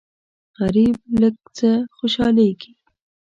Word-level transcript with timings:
غریب 0.59 0.95
له 1.09 1.15
لږ 1.21 1.35
څه 1.57 1.69
خوشالېږي 1.97 2.71